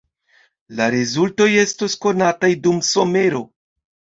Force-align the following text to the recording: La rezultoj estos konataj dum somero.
La 0.79 0.87
rezultoj 0.95 1.47
estos 1.65 1.99
konataj 2.07 2.51
dum 2.67 2.83
somero. 2.89 3.45